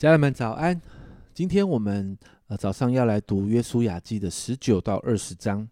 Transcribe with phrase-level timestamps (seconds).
[0.00, 0.80] 家人们早安！
[1.34, 5.68] 今天我们呃早上要来读约书亚记的十九到二十章。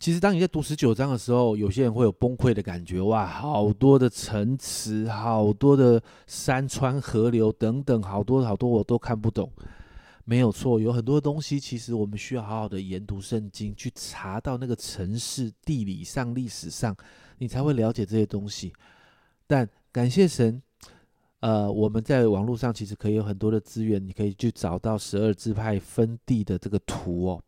[0.00, 9.48] 其实当你在读十九章的时候，有些人会有崩溃的感觉，哇，好多的城池，好多的山川河流等等，好多好多我都看不懂。
[10.24, 16.96] 没有错，有很多东西其实我们需要好好的研读圣经，去查到那个城市地理上、历史上，
[17.38, 18.72] 你才会了解这些东西。
[19.46, 20.60] 但感谢神。
[21.40, 27.42] 呃，我们在网络上其实可以有很多的资源，你可以去找到十二支派分地的这个图哦。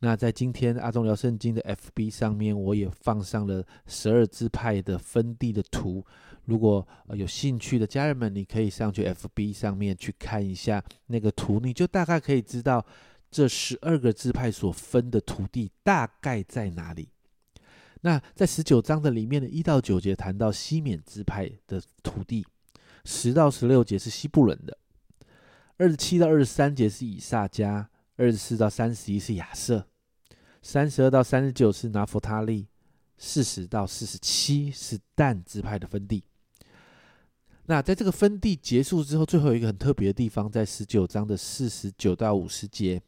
[0.00, 6.04] 那在今天阿忠聊圣经的 FB 上面，我也放上了十二支派的分地的图。
[6.46, 6.84] 如果
[7.14, 12.84] 有兴趣的家人们，你可以上去 FB 上面去看一下那个图，你就大概可以知道
[13.30, 17.10] 这十二个支派所分的土地大概在哪里。
[18.00, 22.44] 那在十九章的里面的一到九节谈到西缅支派的土地。
[23.04, 24.78] 十到十六节是西布伦的，
[25.76, 27.86] 二十七到二十三节是以萨迦，
[28.16, 29.88] 二十四到三十一是亚瑟，
[30.60, 32.68] 三十二到三十九是拿弗他利，
[33.18, 36.22] 四十到四十七是但支派的分地。
[37.66, 43.00] 那在这个分地结束之后，最后一个很特别的地方，在十九章的四十九到五十节，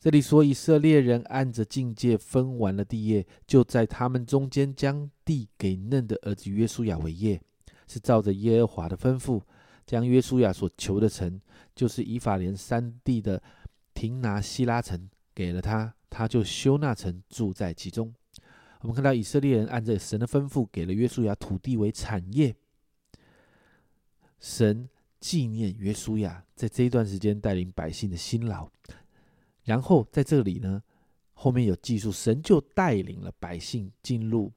[0.00, 7.40] 这里说以色列人按着境界分完了地业，就在他们中间将地给嫩的儿子约书亚为业。
[7.86, 9.42] 是照着耶和华的吩咐，
[9.86, 11.40] 将约书亚所求的城，
[11.74, 13.42] 就是以法莲山地的
[13.92, 18.14] 亭拿希拉城，给了他，他就修那城，住在其中。
[18.80, 22.54] 我们看到以色列人按着神的吩咐，给了约书亚土地为产业。
[24.40, 24.88] 神
[25.20, 28.68] 纪念约书亚在这一段时间带领百姓的辛劳，
[29.62, 30.82] 然后在这里呢，
[31.32, 34.52] 后面有记述，神就带领了百姓进入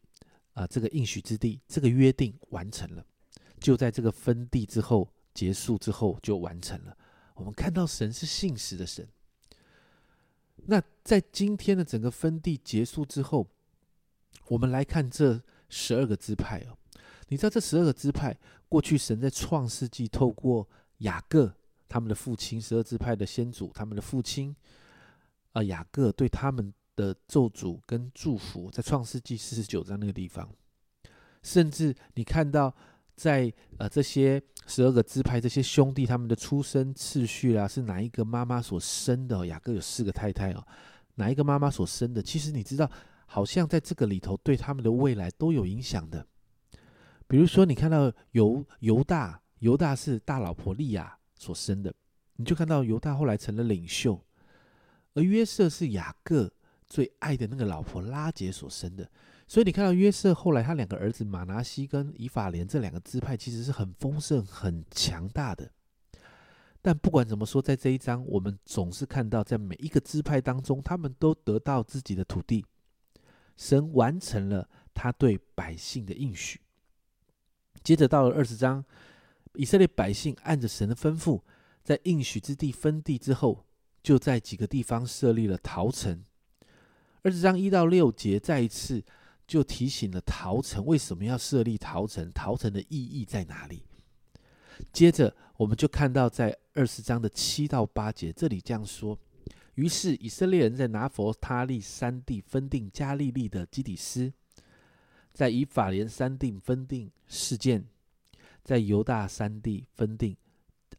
[0.52, 3.06] 啊这个应许之地，这个约定完成了。
[3.60, 6.98] 就在这个分地之后结束之后就完成了。
[7.34, 9.08] 我们看到神是信实的神。
[10.66, 13.48] 那在今天的整个分地结束之后，
[14.48, 16.78] 我们来看这十二个支派哦。
[17.28, 18.36] 你知道这十二个支派
[18.68, 20.68] 过去神在创世纪透过
[21.00, 21.54] 雅各
[21.88, 24.56] 他们的父亲十二支派的先祖他们的父亲
[25.52, 30.50] 啊雅各对他们的咒诅跟祝福，在创世纪四十九章那个地方，
[31.44, 32.76] 甚至你看到。
[33.18, 39.46] 在呃这些十二个支派这些兄弟他们的出生次序啦，是哪一个妈妈所生的？
[39.48, 40.64] 雅各有四个太太哦，
[41.16, 42.22] 哪一个妈妈所生的？
[42.22, 42.90] 其实你知道，
[43.26, 46.26] 好像在这个里头对他们的未来都有影响的。
[47.28, 51.92] 比如说，你看到犹犹大，犹大是大老婆利亚所生的，
[52.36, 54.24] 你就看到犹大后来成了领袖，
[55.16, 56.52] 而约瑟是雅各
[56.86, 59.10] 最爱的那个老婆拉杰所生的。
[59.48, 65.72] 所以你看到约瑟后来他两个儿子马拿西跟以法莲这两个支派其实是很丰盛、很强大的。
[66.82, 72.66] 但不管怎么说，在这一章我们总是看到，在每一个支派当中，他们都得到自己的土地，
[73.56, 76.60] 神完成了他对百姓的应许。
[77.84, 78.84] 接着到了二十章，
[79.54, 81.42] 以色列百姓按着神的吩咐，
[81.84, 83.66] 在应许之地分地之后，
[84.04, 86.22] 就在几个地方设立了陶城。
[87.24, 89.02] 二十章一到六节再一次。
[89.48, 93.84] 就提醒了陶城为什么要设立陶城，陶城的意义在哪里？
[94.92, 99.18] 接着，我们就看到在二十章的七到八节，这里这样说：
[99.76, 104.32] 于是以色列人在拿佛他利山地分定加利利的基底斯，
[105.34, 107.88] 在以法莲山地分定事件，
[108.64, 110.36] 在犹大山地分定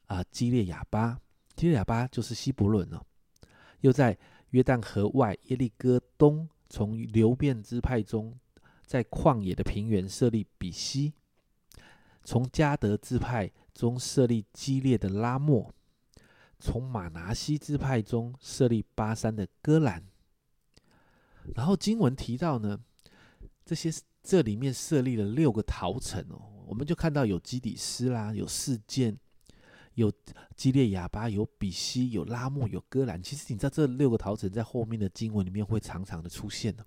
[0.07, 1.21] 啊基列亚巴，
[1.55, 3.05] 基列亚巴就是希伯伦哦，
[3.83, 4.19] 又在
[4.51, 6.49] 约旦河外耶利哥东。
[6.69, 8.39] 从流变支派中，
[8.84, 11.12] 在旷野的平原设立比西；
[12.25, 15.73] 从加德支派中设立激烈的拉莫；
[16.59, 20.05] 从马拿西支派中设立巴山的戈兰。
[21.55, 22.79] 然后经文提到呢，
[23.65, 23.91] 这些
[24.23, 29.19] 这里面设立了六个陶城哦，我们就看到有基底斯啦，有事件。
[29.99, 30.13] 有
[30.56, 33.21] 基列亚巴，有比西，有拉莫，有戈兰。
[33.23, 36.87] 其实你知道，这六个陶城在后面的经文里面会常常的出现的。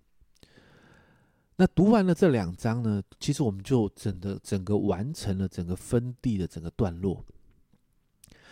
[1.57, 7.23] 那读完了这两章呢，其实我们就整个整个完成了整个分地的整个段落。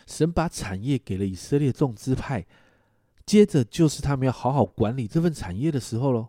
[0.06, 2.46] 神把产业给了以色列众支派，
[3.26, 6.28] 接着就是他们要好好管理这份产业的时候喽。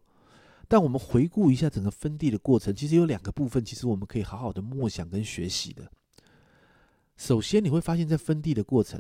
[0.69, 5.91] 但我们回顾一下整个分地的过程，其实有两个部分，其实我们可以好好的默想跟学习的。
[7.21, 8.99] 首先，你会发现在分地的过程，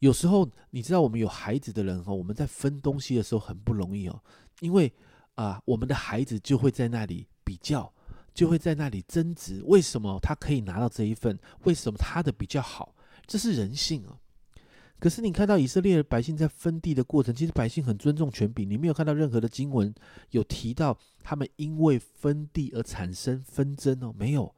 [0.00, 4.20] 有时候你知道，我们有孩子的人哈，我们在分东西的时候很不容易哦，
[4.58, 4.92] 因为
[5.36, 7.94] 啊，我们的孩子就会在那里比较，
[8.34, 12.92] 就会在那里争执，为什么他可以拿到这一份，为什么他的比较好，
[13.24, 14.18] 这是人性啊。
[14.98, 18.68] 可是你看到以色列的百姓在分地的过程，其实百姓很尊重权柄。
[18.68, 19.94] 你没有看到任何的经文
[20.30, 24.52] 有提到他们因为分地而产生纷争哦，没有。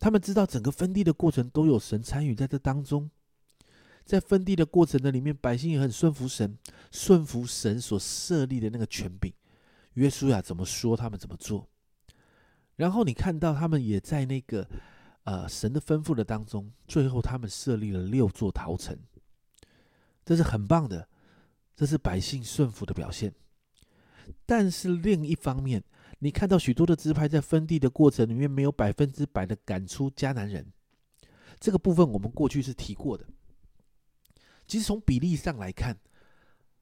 [0.00, 3.10] 他们知道整个分地的过程都有神参与在这当中，
[4.04, 6.58] 在分地的过程的里面，百姓也很顺服神，
[6.90, 9.30] 顺服神所设立的那个权柄。
[9.94, 11.68] 约书亚怎么说，他们怎么做。
[12.76, 14.66] 然后你看到他们也在那个
[15.24, 18.98] 呃神的吩咐的当中，最后他们设立了六座陶城。
[20.24, 21.06] 这是很棒的，
[21.76, 23.34] 这是百姓顺服的表现。
[24.46, 25.84] 但是另一方面，
[26.20, 30.64] 你看到许多的支派在分地的过程里面，没有百分之百的赶出迦南人。
[31.58, 33.26] 这个部分我们过去是提过的。
[34.66, 35.98] 其实从比例上来看，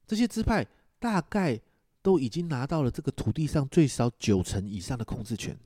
[0.06, 0.66] 这些支派
[0.98, 1.60] 大概
[2.02, 5.58] 都已经拿到了这个土地上最少九成以上的控制权。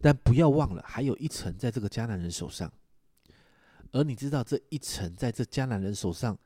[0.00, 2.72] 但不要忘了，还有一层在这个迦南人手上。
[3.92, 6.36] 而你知道，这一层在这迦南人手上。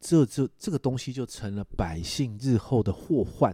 [0.00, 3.52] 这这这个东西就成了百姓日后的祸患。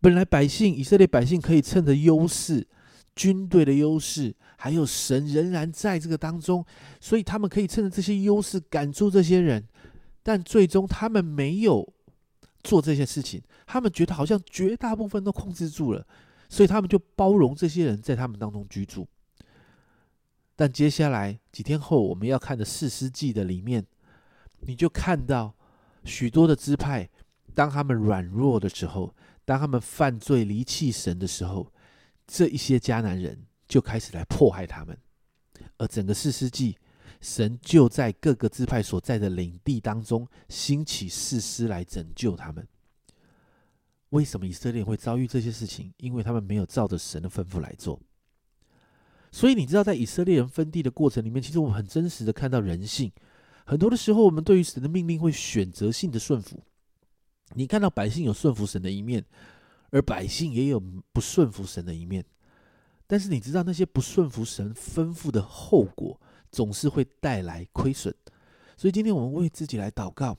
[0.00, 2.66] 本来百姓以色列百姓可以趁着优势、
[3.16, 6.64] 军队的优势，还有神仍然在这个当中，
[7.00, 9.66] 所以他们可以趁着这些优势赶出这些人。
[10.22, 11.90] 但最终他们没有
[12.62, 16.06] 做这些事情，他们觉得好像绝大部分都控制住了，
[16.48, 19.08] 所以他们就包容这些人在他们当中居住。
[20.54, 23.84] 但接下来几天后，我们要看的四世纪的里面。
[24.62, 25.54] 你就看到
[26.04, 27.08] 许多的支派，
[27.54, 29.14] 当他们软弱的时候，
[29.48, 31.72] 当他们犯罪离弃神的时候，
[32.26, 34.94] 这一些迦南人就开始来迫害他们。
[35.78, 36.76] 而整个四世纪，
[37.22, 42.68] 神就在各个支派所在的领地当中兴起士师来拯救他们。
[44.10, 45.94] 为什么以色列会遭遇这些事情？
[45.96, 47.98] 因为他们没有照着神的吩咐来做。
[49.32, 53.10] 所以你知道，在以色列人分地的过程里面，其实我们很真实的看到人性。
[53.64, 56.62] 很多的时候，我们对于神的命令会选择性的顺服。
[57.54, 59.24] 你看到百姓有顺服神的一面，
[59.90, 60.78] 而百姓也有
[61.12, 62.24] 不顺服神的一面。
[63.06, 66.20] 但是你知道那些不顺服神吩咐的后果，
[66.52, 68.14] 总是会带来亏损。
[68.76, 70.36] 所以今天我们为自己来祷告，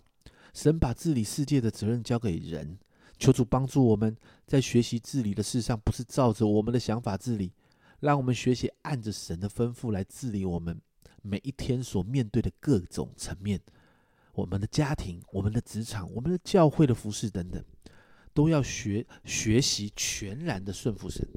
[0.53, 2.77] 神把治理世界的责任交给人，
[3.17, 4.15] 求主帮助我们
[4.45, 7.51] 在学习治理的事上，不是照着我们的想法治理，
[8.00, 10.79] 让我们学习按着神的吩咐来治理我们。
[11.21, 13.59] 每一天所面对的各种层面，
[14.34, 17.64] 我们的家庭、我们的职场、我们的教会的服饰等等，
[18.34, 21.28] 都要学学习全然的顺服神。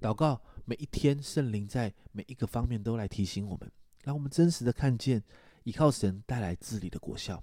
[0.00, 3.70] 祷告每一天，圣灵在每一个方面都来提醒我们，
[4.04, 5.22] 让我们真实的看见
[5.64, 7.42] 依靠神带来治理的果效。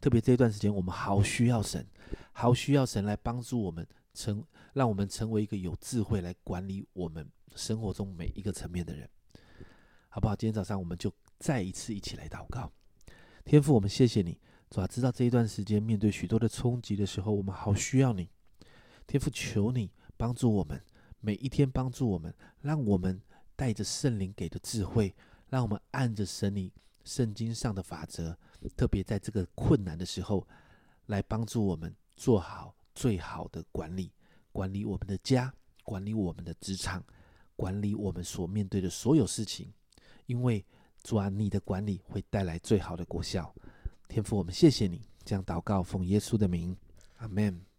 [0.00, 1.86] 特别这段时间，我们好需要神，
[2.32, 9.08] 好需要神来帮助我们成，让我们成为一个有智慧来管理我们生活中每一个层面的人。
[10.08, 10.34] 好不好？
[10.34, 12.72] 今天早上我们就再一次一起来祷告。
[13.44, 14.38] 天父，我们谢谢你，
[14.70, 18.28] 主啊，知道这一段时间面对许多的冲击的时候，我们好需要你。
[19.06, 20.80] 天父，求你帮助我们，
[21.20, 23.20] 每一天帮助我们，让我们
[23.56, 25.14] 带着圣灵给的智慧，
[25.48, 26.72] 让我们按着神你
[27.04, 28.36] 圣经上的法则，
[28.76, 30.46] 特别在这个困难的时候，
[31.06, 34.12] 来帮助我们做好最好的管理，
[34.52, 35.52] 管理我们的家，
[35.82, 37.04] 管理我们的职场，
[37.56, 39.72] 管理我们所面对的所有事情。
[40.26, 40.64] 因为
[41.02, 43.52] 主啊，你的管理会带来最好的果效。
[44.08, 46.76] 天父，我们谢谢你，将祷告，奉耶稣的名，
[47.16, 47.71] 阿门。